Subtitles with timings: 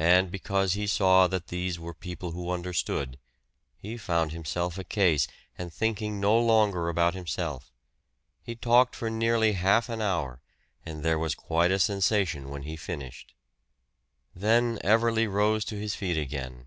[0.00, 3.16] And because he saw that these were people who understood,
[3.76, 7.70] he found himself a case, and thinking no longer about himself.
[8.42, 10.40] He talked for nearly half an hour,
[10.84, 13.34] and there was quite a sensation when he finished.
[14.34, 16.66] Then Everley rose to his feet again.